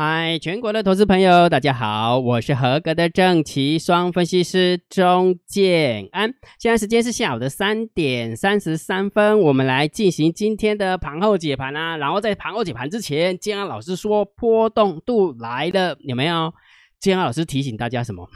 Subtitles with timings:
[0.00, 6.32] 嗨，全国的投资朋友，大家好，我是合格的正奇双分析师钟建安。
[6.60, 11.96] 现在时间是下午的三点三十三分，我们来进行今天的盘后解盘啊。
[11.96, 16.54] 然后在盘后解盘之前，建安老师说波动度来了，有没有？
[17.00, 18.28] 建安老师提醒大家什么？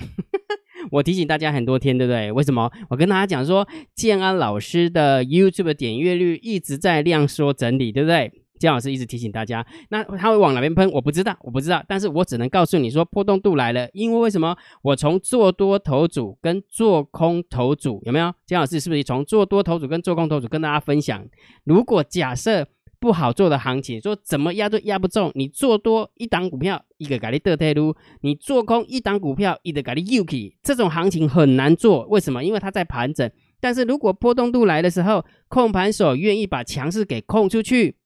[0.91, 2.33] 我提醒大家很多天，对不对？
[2.33, 2.73] 为什么？
[2.91, 8.33] 我跟大家讲说，建安老师的 YouTube 点阅率一直在量缩整理，对不对？
[8.63, 10.89] 姜老师一直提醒大家，那他会往哪边喷？
[10.93, 11.85] 我不知道，我不知道。
[11.89, 13.89] 但是我只能告诉你说，波动度来了。
[13.93, 14.57] 因为为什么？
[14.83, 18.33] 我从做多头组跟做空头组有没有？
[18.47, 21.27] 姜老师是不是从做多头组跟做空头组跟大家分享？
[21.65, 22.67] 如果假设
[23.01, 32.07] 不好做的行情，说怎么压都压不中，你做多一档股票一个咖喱得退路，你做空一档股票一个咖喱 UK，这种行情很难做。
[32.07, 32.45] 为什么？
[32.45, 33.29] 因为它在盘整。
[33.59, 37.97] 但是如果波动度来的时候，控盘手愿意把强势给控出去。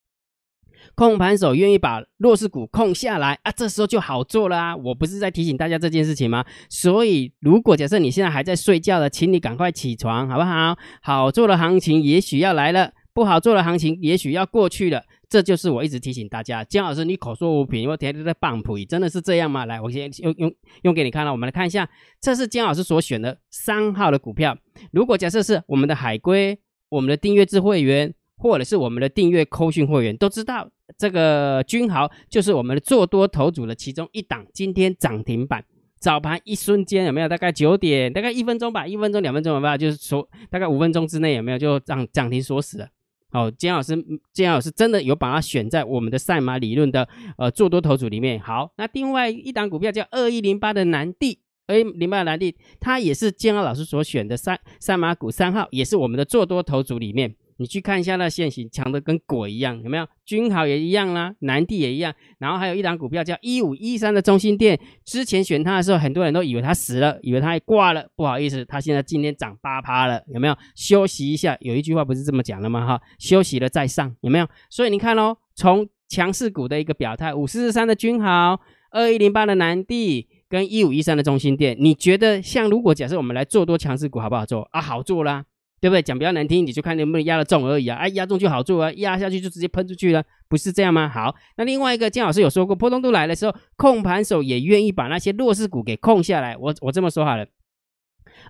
[0.97, 4.75] 控盘手愿意把弱势股控下来啊，这时候就好做了啊！
[4.75, 6.42] 我不是在提醒大家这件事情吗？
[6.70, 10.74] 所以，如果假设你现在还在睡觉的，请你赶快起床，好不好？
[11.02, 15.02] 好做的行情也许要来了，不好做的行情也许要过去了。
[15.28, 19.67] 这就是我一直提醒大家，姜老师，你口说无凭，我天天在放屁，真的是这样吗？
[19.67, 20.50] 来，我先用用
[20.84, 21.86] 用给你看了，我们来看一下，
[22.22, 24.56] 这是姜老师所选的三号的股票。
[24.92, 26.58] 如果假设是我们的海龟，
[26.89, 28.14] 我们的订阅制会员。
[28.39, 35.65] 或者是我们的订阅扣讯会员都知道，这个君豪就是我们的做多头组的其中一档，今天涨停板，
[35.98, 37.29] 早盘一瞬间有没有？
[37.29, 39.77] 大概九点，大概一分钟吧，一分钟两分钟有没有？
[39.77, 42.89] 就是说大概五分钟之内有没有就涨涨停锁死了？
[43.33, 43.97] 哦，金老师，
[44.33, 48.41] 金老师真的有把它选在我们的赛马理论的呃做多头组里面。
[48.41, 57.34] 好，那另外一档股票叫二一零八的南地，二一零八的南地，它也是金老师所选的赛赛马股三号，也是我们的做多头组里面。
[57.59, 60.07] 你去看一下那线型，强的跟鬼一样，有没有？
[60.25, 62.14] 君豪也一样啦，南地也一样。
[62.39, 68.08] 然后还有一档股票叫一五一三的中心店，之前选它的时候，很多人都以为它死了，以为它挂了。
[68.14, 70.57] 不好意思，它现在今天涨八趴了，有没有？
[70.75, 72.86] 休息一下，有一句话不是这么讲的吗？
[72.86, 74.47] 哈，休息了再上，有没有？
[74.69, 78.61] 所以你看哦，从强势股的一个表态，五四四三的君豪，
[78.91, 84.80] 二一零八的南地，跟一五一三的中心店，你觉得像如果假设我们来做多强势股，好不好做啊？
[84.80, 85.45] 好做啦。
[85.86, 86.02] 对不对？
[86.02, 87.97] 讲比较难听，你就看能不能压得中而已啊！
[87.97, 91.08] 哎，压中就好做啊，压下去就直接喷出去了，不是这样吗？
[91.08, 96.57] 好，那另外一个，姜老师有说过，波动度来的时候，控盘手也愿意把那些弱势股给控下来。
[96.57, 97.47] 我我这么说好了，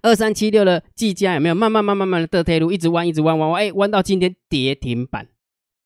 [0.01, 5.29] 二三七六的技嘉有没有慢慢慢慢慢的的推路，一直弯一直弯弯弯，哎，弯到今天跌停板，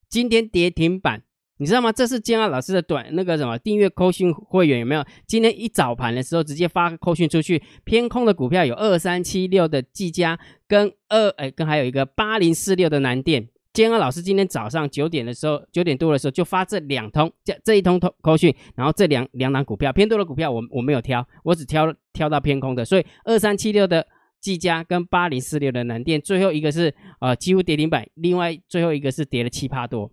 [0.09, 1.25] 今天跌停板。
[1.61, 1.93] 你知道吗？
[1.93, 5.05] 这是建安老师的短那个什么订阅扣讯会员有没有？
[5.27, 13.47] 今天一早盘的时候直接发扣讯出去，偏空的股票有二三七六的技嘉跟二哎跟还有一个八零四六的南电。
[13.75, 24.07] 建安老师今天早上九点的时候九点多的时候就发这两通这这一通通扣讯，然后这两两档股票偏多的股票我我没有挑，我只挑挑到偏空的，所以二三七六的
[24.41, 30.11] 技嘉跟八零四六的南电最后一个是呃几乎跌停板，另外最后一个是跌了七趴多。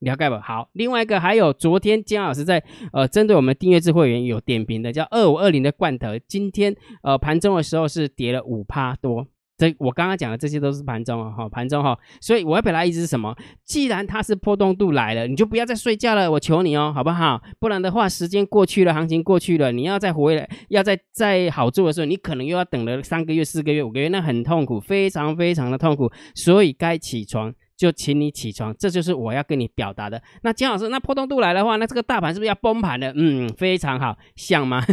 [0.00, 0.40] 了解吧。
[0.40, 9.26] 好，另外一个还有昨天姜老师在呃针对我们订阅制会员有点评的，叫二五二零的罐头，今天呃盘中的时候是跌了五趴多。
[9.56, 11.98] 这我刚刚讲的这些都是盘中啊，哈，盘中哈。
[12.20, 13.36] 所以我要表达意思是什么？
[13.64, 17.42] 既然它是波动度来了，你就不要再睡觉了，我求你哦，好不好？
[17.58, 26.08] 不然的话，时间过去了，行情过去了，你要再回来，要再再好做的时候，你可能又要等了三个月、四个月、五个月，那很痛苦，非常非常的痛苦。
[26.36, 27.52] 所以该起床。
[27.78, 30.20] 就请你起床，这就是我要跟你表达的。
[30.42, 33.12] 那姜老师，那波动度来的话，那这个大盘是不是要崩盘了？
[33.14, 34.84] 嗯，非常好，像吗？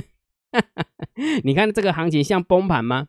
[1.44, 3.08] 你看这个行情像崩盘吗？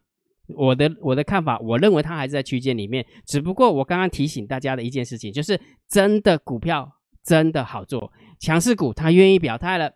[0.49, 3.05] 我的我的看法，我认为它还是在区间里面。
[3.27, 6.91] 只不过我刚刚提醒大家的一件事情，就是真的股票
[7.23, 8.11] 真的好做，
[8.41, 9.93] 强势股它愿意表态了，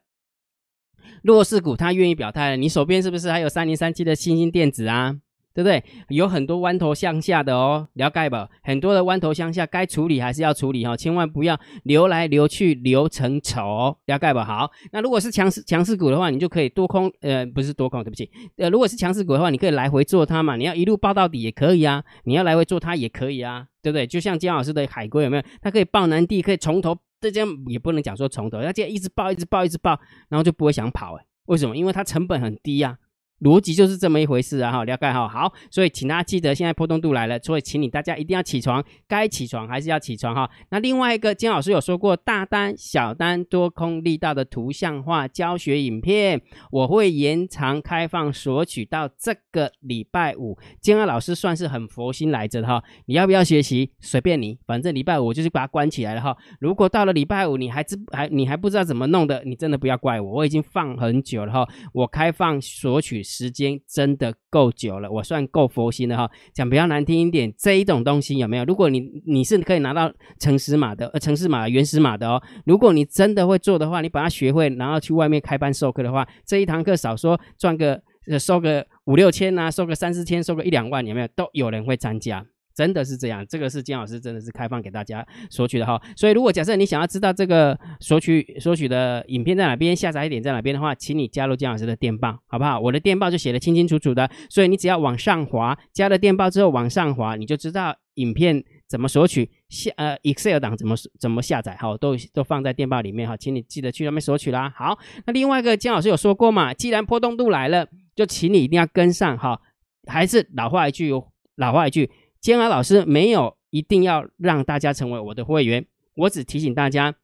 [1.22, 2.56] 弱势股它愿意表态了。
[2.58, 5.16] 你手边是不是还有三零三七的新兴电子啊？
[5.52, 5.82] 对不对？
[6.08, 8.48] 有很多弯头向下的哦，了解吧？
[8.62, 14.44] 很多的弯头向下，该处理还是要处理哈，千万不要流来流去，流成丑，了解吧？
[14.44, 24.06] 好，那如果是强势强势股的话，你就可以多空，呃，不是多空，对不起，呃，如果是强势股的话，你可以来回做它嘛，你要一路报到底也可以啊，你要来回做它也可以啊，对不对？
[24.06, 25.42] 就像姜老师的海龟有没有？
[25.60, 29.98] 它可以报南地，可以从头，这样也不能讲说从头，要这样一直报，一直报，一直报，
[30.28, 31.76] 然后就不会想跑哎，为什么？
[31.76, 32.96] 因为它成本很低呀。
[33.40, 34.70] 逻辑就是这么一回事啊！
[34.70, 35.26] 哈，了解哈。
[35.26, 40.50] 好，所以请大家记得，现在波动度来了，所以请你大家一定要起床，该起床还是要起床哈。
[40.68, 50.58] 那另外一个，金老师有说过，大单、小单、多空力道的图像化教学影片，我会延长开放索取到这个礼拜五。
[50.82, 53.90] 金老师算是很佛心来着哈，你要不要学习？
[54.00, 56.36] 随便你，反正礼拜五就是把它关起来了哈。
[56.58, 61.66] 如果到了礼拜五你还知还你还不知道怎么弄的，你真的不要怪我，我已经放很久了哈。
[61.94, 63.22] 我开放索取。
[63.30, 66.28] 时间真的够久了，我算够佛心的哈。
[66.52, 68.64] 讲比较难听一点，这一种东西有没有？
[68.64, 72.42] 如果你你是可以拿到城市码的，呃，城市码原始码的哦。
[72.66, 81.28] 如果你真的会做的话，你把它学会，然后去外面开班授课的话，这一堂课少说赚个呃收个五六千呐，收个三四千，收个一两万，有没有？
[81.28, 82.44] 都有人会参加。
[82.80, 86.00] 真的是这样，这个是金老师真的是开放给大家索取的哈。
[86.16, 92.80] 所以如果假设你想要知道这个索取索取的影片在哪边，下载点在哪边的话，请你加入金老师的电报，好不好？
[92.80, 104.72] 我的电报就写的清清楚楚的，所以你只要往上滑，加了电报之后往上滑，你就知道影片怎么索取，下呃 Excel 档怎么怎么下载，好，都都放在电报里面哈，请你记得去那边索取啦。
[104.74, 107.86] 好，那另外一个金老师有说过嘛，既然波动度来了，
[108.16, 109.60] 就请你一定要跟上哈。
[110.06, 111.12] 还是老话一句，
[111.56, 112.10] 老话一句。
[112.40, 117.14] 煎熬老师没有一定要让大家成为我的会员，我只提醒大家，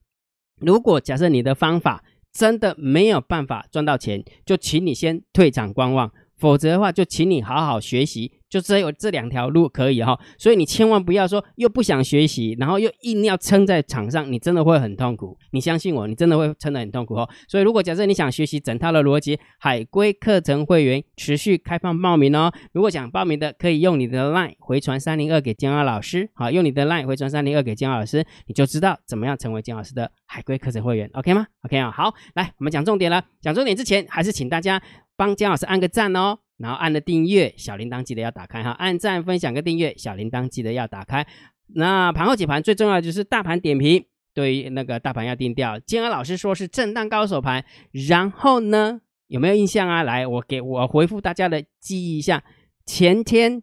[0.61, 8.33] 如果假设你的方法真的没有办法赚到钱，就请你先退场观望，否则的话，就请你好好学习。
[8.49, 15.37] 就只有这两条路可以哈，所以你千万不要说又不想学习，然后又硬要撑在场上，你真的会很痛苦。
[15.51, 17.29] 你相信我，你真的会撑得很痛苦哦。
[17.49, 22.51] 所以如果假设你想学习整套的逻辑，海龟课程会员持续开放报名哦。
[22.73, 33.25] 如果想报名的，可以用你的 LINE 回传三零二给姜老师，好，用你的 LINE 回传三零二给姜老师，你就知道怎么样成为江老师的海龟课程会员，OK 吗？OK 啊，好，来我们讲重点了。
[33.41, 34.81] 讲重点之前，还是请大家
[35.17, 36.39] 帮姜老师按个赞哦。
[36.59, 41.27] 然后按了订阅，小铃铛记得要打开哈，按赞、分享跟订阅，小铃铛记得要打开。
[41.75, 44.03] 那盘后解盘最重要就是大盘点评，
[44.33, 45.79] 对于那个大盘要定调。
[45.79, 47.65] 金安老师说是震荡高手盘，
[48.09, 50.03] 然后呢有没有印象啊？
[50.03, 52.43] 来，我给我回复大家的记忆一下，
[52.87, 53.63] 前天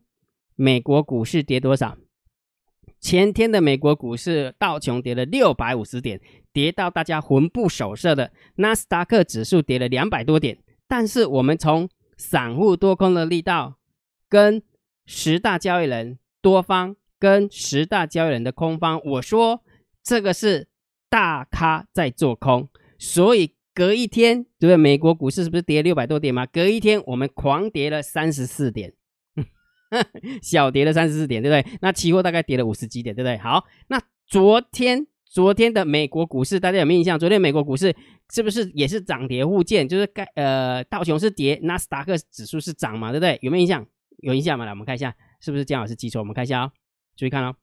[0.55, 1.97] 美国股市跌多少？
[2.99, 6.21] 前天的美国股市道琼跌了六百五十点，
[6.53, 8.31] 跌到大家魂不守舍的。
[8.57, 10.59] 纳斯达克指数跌了两百多点，
[10.95, 13.79] 但是我们从散户多空的力道，
[14.29, 14.61] 跟
[15.07, 19.63] 十大交易人多方跟十大交易人的空方，我说
[20.03, 20.67] 这个是
[21.09, 22.69] 大咖在做空，
[22.99, 24.77] 所以隔一天，对不对？
[24.77, 26.45] 美国股市是不是跌六百多点嘛？
[26.45, 28.93] 隔一天我们狂跌了三十四点，
[30.43, 31.79] 小跌了三十四点，对不对？
[31.81, 33.35] 那期货大概跌了五十几点，对不对？
[33.39, 35.07] 好，那昨天。
[35.33, 37.17] 昨天的美国股市，大家有没有印象？
[37.17, 37.95] 昨天美国股市
[38.31, 39.89] 是不是也是涨跌互见？
[39.89, 43.39] 就是该呃道琼是跌，纳斯达克指数是涨嘛，对不对？
[43.41, 43.83] 有没有印象？
[44.19, 44.63] 有印象吗？
[44.63, 46.19] 来，我们看一下，是不是姜老师记错？
[46.19, 46.71] 我们看一下哦，
[47.17, 47.55] 注意看哦，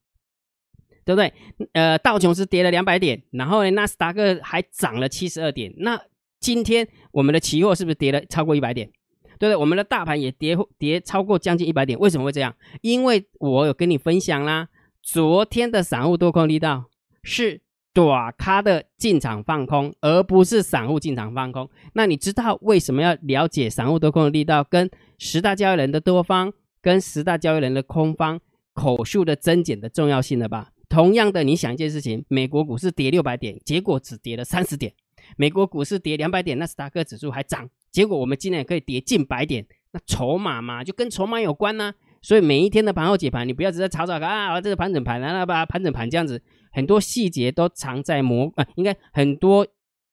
[1.04, 1.32] 对不对？
[1.74, 5.72] 呃，道琼是跌了两百点，然后呢，纳斯达克还涨了七十二点。
[5.76, 6.02] 那
[6.40, 8.90] 今天我们的期货是不是跌了超过一百点？
[9.38, 9.54] 对不对？
[9.54, 11.96] 我们的大盘也跌跌超过将近一百点。
[12.00, 12.52] 为什么会这样？
[12.80, 14.70] 因为我有跟你分享啦，
[15.00, 16.86] 昨天的散户多空力道。
[17.22, 17.60] 是
[17.92, 21.68] 短咖的进场放空，而不是散户进场放空。
[21.94, 24.88] 那你知道为什么要了解散户多空的力道，跟
[25.18, 28.40] 十大交易人的多方，跟十大交易人的空方
[28.72, 30.70] 口数的增减的重要性了吧？
[30.88, 34.92] 同样的，你想一件事情：美国股市跌六百点，结果只跌了三十点；
[35.36, 39.66] 美国股市跌两百点，纳斯达克指数还涨，结果我们今年可以跌近百点。
[39.92, 41.92] 那筹码嘛，就跟筹码有关呢。
[42.22, 46.42] 所以每一天的盘后解盘，你不要只是炒炒啊，这个盘整盘，然后把盘整盘这样子。
[46.70, 49.66] 很多细节都藏在魔啊，应该很多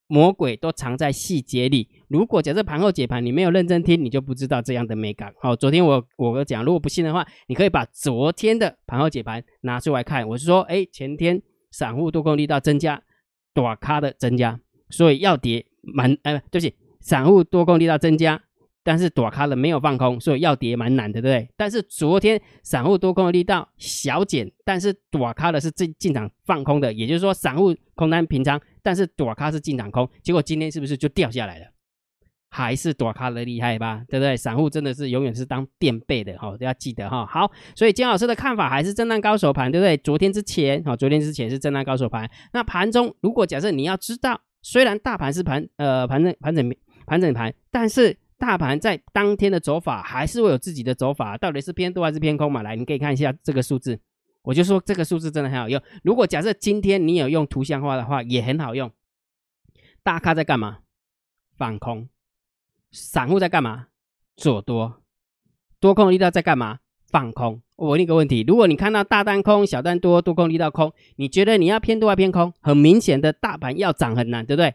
[0.07, 1.89] 魔鬼都藏在细节里。
[2.07, 5.33] 如果假设盘后解盘你没有认真听，你就不知道这样的美感。
[5.39, 10.27] 好，昨天我我讲，如果不信的话，你可以把昨天的盘后解盘拿出来看。
[10.27, 13.03] 我是说，哎，前天散户多空力道增加，
[13.53, 14.59] 短咖的增加，
[14.89, 18.41] 所以要跌蛮呃，对不起，散户多空力道增加。
[18.87, 21.49] 但是躲开了没有放空，所以要跌蛮难的，对不对？
[21.57, 31.65] 但是昨天散户多空的力道小减，但是躲开的是进进场放空的，也就是说散户空单平仓，但是躲开是进场空，结果今天是不是就掉下来了？
[32.49, 34.37] 还是躲开的厉害吧，对不对？
[34.37, 37.25] 散户真的是永远是当垫背的哈，要记得哈。
[37.25, 39.97] 好，所以金老师的看法还是震荡高手盘，对不对？
[39.97, 42.31] 昨天之前，好，昨天之前是震荡高手盘。
[42.53, 46.73] 那盘中如果假设你要知道，虽然大盘是盘呃盘整盘整
[47.05, 52.61] 盘整盘，但是大盘在当天的走法还是会有自己的走法，到底是偏多还是偏空嘛？
[52.61, 53.99] 来，你可以看一下这个数字，
[54.43, 55.81] 我就说这个数字真的很好用。
[56.03, 58.91] 如果假设今天你有用图像化的话，也很好用。
[60.03, 60.79] 大咖在干嘛？
[61.57, 62.07] 放空。
[62.91, 63.87] 散户在干嘛？
[64.35, 65.01] 做多，
[65.79, 66.79] 多空力道在干嘛？
[67.09, 67.61] 放空。
[67.75, 72.53] 我问你个问题：如果你看到大单空、小单多、多空力道空，你觉得你要偏多还偏空？
[72.61, 74.73] 很明显的大盘要涨很难，对不对？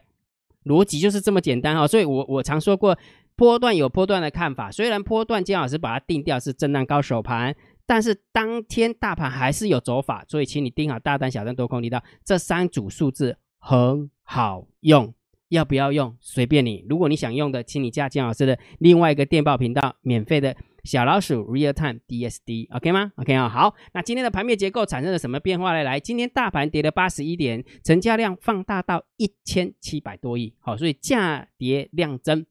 [0.65, 1.87] 逻辑就是这么简单哈。
[1.87, 2.97] 所以我我常说过，
[3.43, 4.71] 波段有波段的看法。
[4.71, 7.53] 虽然波段姜老师把它定调是震荡高手盘，
[7.85, 10.23] 但是当天大盘还是有走法。
[10.29, 15.13] 所以请你盯好大单、小单、多空力道这三组数字很好用。
[15.49, 16.15] 要不要用？
[16.21, 16.85] 随便你。
[16.87, 23.75] 如果你想用的，请你加金老师的另外一个电报频道，免费的小老鼠 Real Time DSD，OK 吗？OK 啊，好。
[23.93, 25.83] 那今天的盘面结构产生了什么变化呢？
[25.83, 32.45] 来，今天大盘跌了八十一点，成交量放大到一千七百多亿，好，所以价跌量增。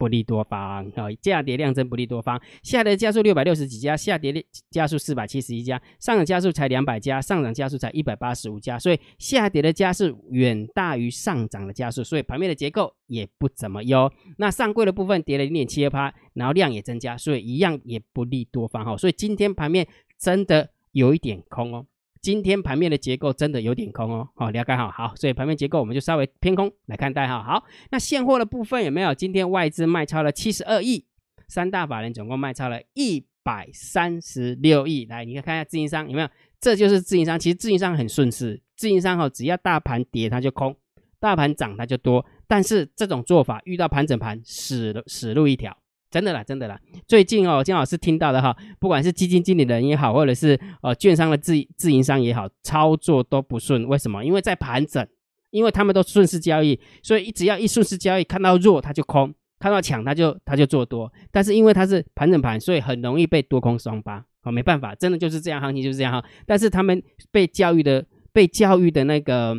[0.00, 0.82] 不利多方啊，
[1.20, 14.10] 价跌量增不利多方，下跌加速六百六十几家，下跌加速四百七十一家，上涨加速才两百家，上涨加速才一百八十五家，所以下跌的加速远大于上涨的加速，所以盘面的结构也不怎么优。
[14.38, 19.86] 那上柜的部分跌了零点七二趴，然后量也增加，所以一样也不利多方哈，所以今天盘面
[20.18, 21.84] 真的有一点空哦。
[22.22, 27.42] 今天盘面的结构真的有点空哦，好，了解好，好，所以盘面结构我们就稍微偏空来看待哈。
[27.42, 29.14] 好，那现货的部分有没有？
[29.14, 31.06] 今天外资卖超了七十二亿，
[31.48, 35.06] 三大法人总共卖超了一百三十六亿。
[35.06, 36.28] 来，你看看一下自营商有没有？
[36.60, 40.76] 这就是自营商，其实自营商很顺势，自营商哈，只要大盘跌它就空，
[41.18, 42.26] 大盘涨它就多。
[42.46, 45.74] 但是这种做法遇到盘整盘死死路一条。
[46.10, 46.78] 真的啦，真的啦。
[47.06, 53.86] 最近哦，姜老师听到的哈，不管是基金经理人也好，或者是呃券商的自自营商也好，操作都不顺。
[53.86, 54.24] 为什么？
[54.24, 55.06] 因为在盘整，
[55.50, 61.12] 因为他们都顺势交易，所以一只要一顺势交易，看到弱他就空，看到强他就他就做多。
[61.30, 64.24] 但是因为它是盘整盘，所以很容易被多空双八。
[64.42, 66.28] 哦，没办法，真的就是这样，行情就是这样哈。
[66.46, 69.56] 但是他们被教育的，被教育的那个。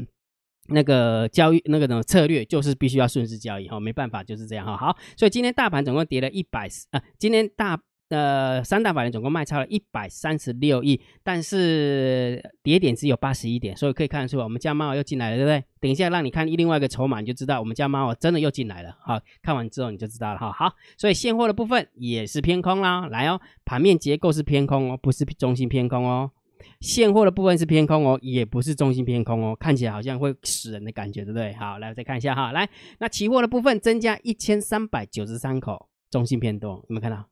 [0.71, 4.75] 那个交易那个种策略就是必须要顺势交易哈，没办法就是这样哈。
[4.75, 15.63] 好，所以今天大盘总共跌了一百啊，今天大呃三大法人总共卖超了一百三十六亿，但是跌点只有八十一点，所以可以看得出我们家猫又进来了，对不对？
[15.79, 18.97] 等一下让你看另外一个筹码，你就知道我们家猫真的又进来了。
[19.01, 20.51] 好，看完之后你就知道了哈。
[20.51, 26.31] 好，所以现货的部分也是偏空啦，来哦，盘面结构是偏空哦，不是中心偏空哦。
[26.79, 31.53] 现货的部分是偏空哦，也不是中心偏空哦，看起来好像会死人的感觉，对不对？
[31.53, 37.29] 好，来再看一下哈，来，那期货的部分增加一千三百九十三口，中心偏多，有没有看到？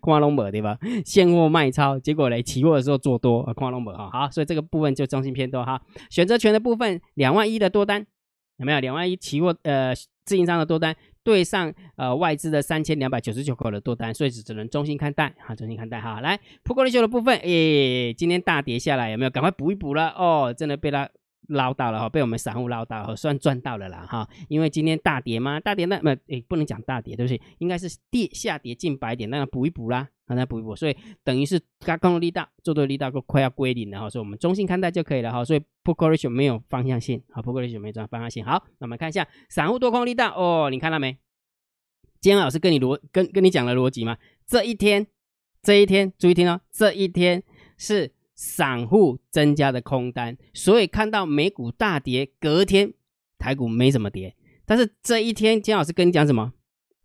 [0.00, 0.78] 夸龙博对吧？
[1.04, 5.82] 现货卖超，结果嘞，期货的时候做多，夸龙博哈，好，所以这个部分就中心偏多哈。
[6.08, 8.06] 选择权的部分两万一的多单
[8.58, 8.80] 有没有？
[8.80, 9.92] 两万一期货呃
[10.24, 10.96] 自营商的多单。
[11.26, 16.20] 对上呃外资的三千两百九十九口的多单，所以只只能中心看待哈，中心看待哈。
[16.20, 19.30] 来，普国利秀的部分，诶，今天大跌下来，有没有？
[19.30, 21.10] 赶快补一补了哦，真的被它
[21.48, 24.28] 捞到了哈，被我们散户捞到，算赚到了啦哈。
[24.48, 27.40] 因为今天大跌嘛，大跌那么诶不能讲大跌，对不对？
[27.58, 35.44] 应该是跌下跌近百点，那补一补啦，让它补一补，所以等于是刚刚力道做多力道都快要归零了哈，所以我们中性看待就可以了哈。
[35.44, 38.44] 所以普国利秀没有方向性，好，普国利秀没有方向性。
[38.44, 41.16] 好，那我们看一下散户多空力道哦，你看到没？
[42.20, 44.16] 今天老师跟你逻跟跟你讲了逻辑吗？
[44.46, 45.06] 这一天，
[45.62, 47.42] 这一天注意听哦，这一天
[47.76, 52.92] 是散户增加的空单，所以看到美股大跌，隔天
[53.38, 54.36] 台股没怎么跌。
[54.64, 56.52] 但是这一天，金老师跟你讲什么？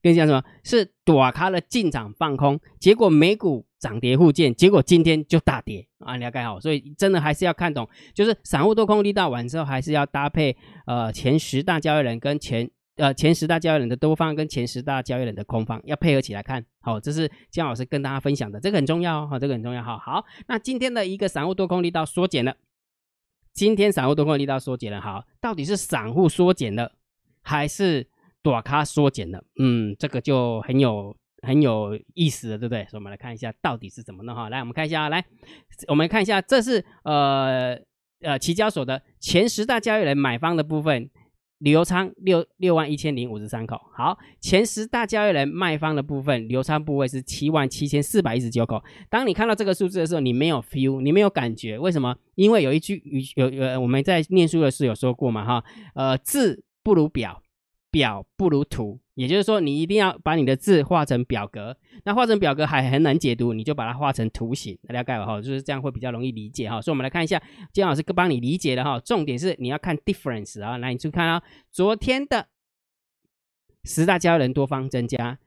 [0.01, 0.43] 跟你讲什么？
[0.63, 6.17] 是躲开了进场放空，结果美股涨跌互见，结果今天就大跌啊！
[6.17, 12.69] 了解好，所以真的还是要看懂，就是散户多空力道完之后，还是要搭配呃前十大交易人跟前。
[12.97, 20.25] 呃，前十大交易人的多方跟前十大交易人的空方要配合起来看，好，这是姜老师跟大家分享的，这个很重要哦，这个很重要，哈好。
[20.47, 22.57] 那今天的一个散户多空力道缩减了，
[23.53, 26.91] 今天散户多空力道缩减了，好，到底是散户缩减了，
[27.41, 28.09] 还是
[28.43, 29.41] 短咖缩减了？
[29.57, 32.83] 嗯，这个就很有很有意思了，对不对？
[32.89, 34.49] 所以我们来看一下到底是怎么弄哈。
[34.49, 35.25] 来，我们看一下，来，
[35.87, 37.79] 我们看一下，这是呃
[38.19, 41.09] 呃期交所的前十大交易人买方的部分。
[41.61, 48.83] 流仓六六万一千零五十三口，好，前十大交易人卖方的部分流仓部位是七万七千四百一十九口。
[49.09, 52.15] 当你看到这个数字的时候，你没有 feel，你没有感觉，为什么？
[52.33, 53.03] 因为有一句
[53.35, 55.63] 有有我们在念书的时候有说过嘛，哈，
[55.93, 57.43] 呃，字不如表，
[57.91, 58.99] 表不如图。
[59.21, 61.77] 也就是说，你一定要把你的字画成表格。
[62.05, 66.81] 那画成表格还很难解读，你就把它画成图形，大家盖好，就是这样会比较容易理解哈。
[66.81, 67.39] 所以，我们来看一下，
[67.71, 68.99] 金老师帮你理解的哈。
[69.01, 72.47] 重点是你要看 difference 啊，来，你去看啊，昨天的
[73.83, 75.37] 十大交易人多方增加，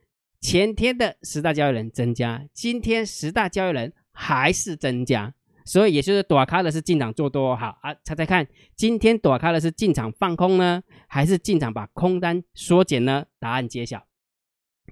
[0.40, 5.35] 前天的十大交易人增加，今天十大交易人还是增加。
[5.64, 13.25] 所以也就是躲开的是进场做多好啊，猜猜看，今天躲开的是进场放空呢，还是进场把空单缩减呢？
[13.40, 14.06] 答案揭晓，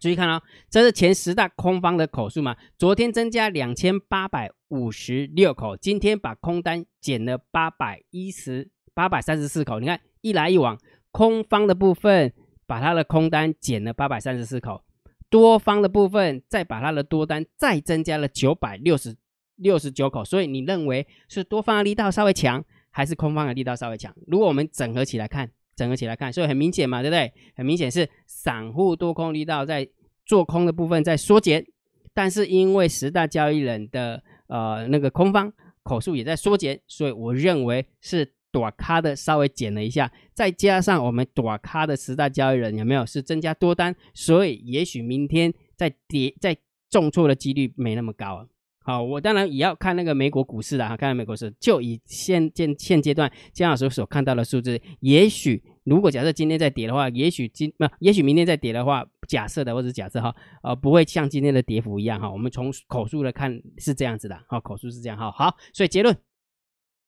[0.01, 2.57] 注意看哦，这是前十大空方的口数嘛？
[2.79, 9.79] 昨天增加两千八百五十六口，今天把空单减了八百一十八百三十四口。
[9.79, 10.79] 你看一来一往，
[11.11, 12.33] 空方的部分
[12.67, 14.83] 把它的空单减了八百三十四口，
[15.29, 19.15] 多方的部分再把它的多单再增加了九百六十
[19.63, 20.25] 六十九口。
[20.25, 24.15] 所以你认为是多方的力道稍微强，还是空方的力道稍微强？
[24.27, 25.51] 如果我们整合起来看。
[25.75, 27.33] 整合起来看，所以很明显嘛，对不对？
[27.57, 29.89] 很明显是散户多空力道在
[30.27, 31.67] 做空的部分在缩减，
[32.13, 35.51] 但是因为十大交易人的呃那个空方
[35.83, 46.55] 口数也在缩减，所以我认为是短咖的稍微减了一下，再加上我们短咖的十大交易人有没有是增加多单，所以也许明天再跌再
[46.91, 48.47] 重挫的几率没那么高啊。
[48.85, 62.31] 好，我当然也要看那个美国股市的哈，看美国市，就以现现现阶段姜老师所看到的数字，也许如果假设今天再跌的话，也许今那也许明天再跌的话，假设的或者假设哈，呃，不会像今天的跌幅一样哈。
[62.31, 65.31] 我们从口述来看是这样子的，好，口述是这样哈。
[65.31, 66.17] 好，所以结论，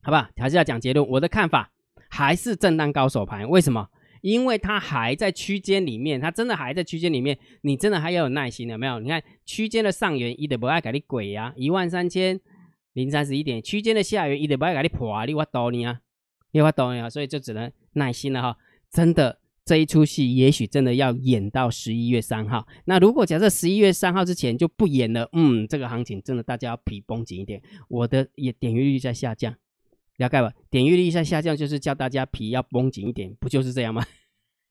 [0.02, 1.04] 好吧，还是要讲结论。
[1.09, 1.73] 我的看法
[2.09, 3.88] 还是震荡高手盘，为什么？
[4.25, 8.99] 因为它还在区间里面，它真的还在区间里面，你真的还要有耐心，有没有？
[8.99, 12.40] 你看区间的上缘一点不爱给你鬼呀，一万三千
[12.95, 16.00] 零三十一点，区间的下缘一点不爱给你破啊，你我懂你啊，
[16.52, 18.57] 你我懂你啊，所以就只能耐心了哈。
[18.90, 22.66] 真的这一出戏，也许真的要演到十一月三号。
[22.87, 27.61] 那如果假设十一月三号之前就不演了，嗯，这个行情真的大家要皮绷紧一点。
[27.88, 29.54] 我的也点阅率在下降。
[30.16, 30.52] 了解吧？
[30.71, 34.04] 点阅率在下降，就是叫大家皮要绷紧一点，不就是这样吗？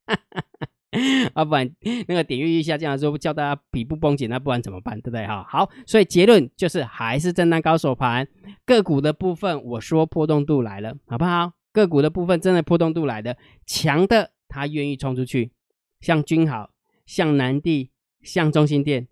[1.34, 1.70] 啊，不然
[2.08, 4.96] 那个点阅率下降的时候，叫大家皮不绷紧，那不然怎么办？
[5.02, 5.26] 对不对？
[5.26, 8.28] 哈，好，所以结论就是还是震荡高手盘。
[8.66, 11.54] 个股的部分，我说波动度来了，好不好？
[11.72, 13.36] 个股的部分真的波动度来的
[13.66, 15.52] 强的，他愿意冲出去，
[16.00, 16.70] 像君豪，
[17.08, 17.90] 像南地，
[18.22, 19.08] 像中心店。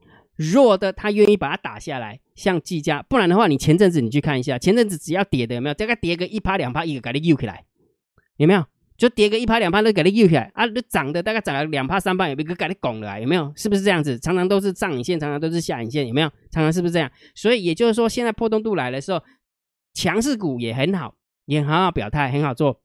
[0.52, 5.74] 弱的他愿意把它打下来，像技嘉，不然的话，你前阵子你去看一下，前阵子只要跌的有没有？
[5.74, 7.64] 大概跌个一趴两趴，一个给你又起来，
[8.38, 8.66] 有没有？
[8.98, 10.68] 就跌个一趴两趴都给你又起来啊！
[10.68, 13.20] 都涨的大概涨了两趴三趴，有没有给你拱了？
[13.20, 13.52] 有没有？
[13.56, 14.20] 是不是这样子？
[14.20, 16.30] 常常都是上影线，常常都是下影线，有没有？
[16.52, 17.12] 常常是不是这样？
[17.34, 19.24] 所以也就是说，现在破动度来的时候，
[19.96, 21.16] 强势股也很好，
[21.48, 22.80] 也很好表态，很好做。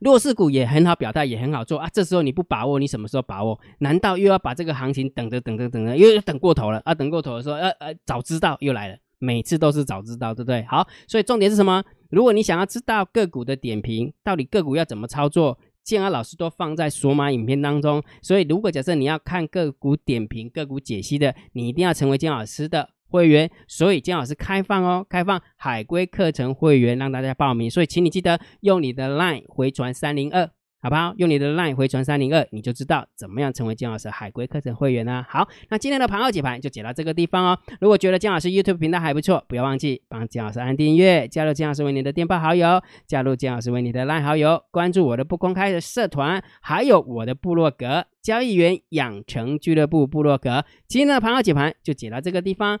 [0.00, 1.88] 弱势股也很好表态，也很好做啊！
[1.92, 3.58] 这时候你不把握，你什么时候把握？
[3.78, 6.94] 难道又要把这个行情等着等着等着，又等过头了啊？
[6.94, 10.64] 等过头的时候，呃呃，早知道又来了，每次都是早知道，对不对？
[10.64, 11.82] 好，所以重点是什么？
[12.10, 18.02] 如果你想要知道个股的点评，到底个股要怎么操作，建安老师都放在索马影片当中。
[18.22, 22.90] 所以如果假设你要看个股点评、个股解析的，你一定要成为建老师的。
[23.08, 30.50] 会员，所以姜老师开放哦，开放海龟课程会员让大家报名，所以请你记得用你的 LINE 回传三零二，
[30.82, 31.14] 好不好？
[31.16, 35.26] 用你的 LINE 回传三零二，你就知道怎么样成为姜老师海龟课程会员啦。
[35.28, 37.58] 好，那今天的盘后解盘就解到这个地方哦。
[37.80, 50.64] 如果觉得姜老师 YouTube 频道还不错，不要忘记帮姜老师按订阅，加入姜老师为你的电报好友，加入姜老师为你的 LINE 好友，关注我的不公开的社团，还有我的部落格交易员养成俱乐部部落格。
[50.86, 52.80] 今天的盘后解盘就解到这个地方。